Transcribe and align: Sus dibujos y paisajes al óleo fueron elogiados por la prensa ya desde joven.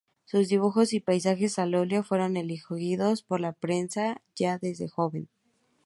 Sus 0.25 0.47
dibujos 0.49 0.93
y 0.93 0.99
paisajes 0.99 1.59
al 1.59 1.75
óleo 1.75 2.01
fueron 2.01 2.35
elogiados 2.35 3.21
por 3.21 3.39
la 3.39 3.51
prensa 3.53 4.19
ya 4.35 4.57
desde 4.57 4.87
joven. 4.87 5.29